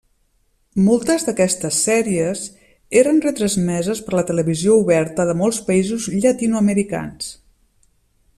Moltes 0.85 1.25
d'aquestes 1.27 1.77
sèries 1.89 2.41
eren 3.01 3.21
retransmeses 3.27 4.03
per 4.07 4.17
la 4.21 4.25
televisió 4.31 4.81
oberta 4.87 5.27
de 5.33 5.37
molts 5.43 5.61
països 5.69 6.09
llatinoamericans. 6.17 7.31